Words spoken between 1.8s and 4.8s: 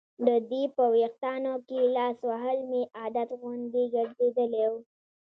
لاس وهل مې عادت غوندې ګرځېدلی و.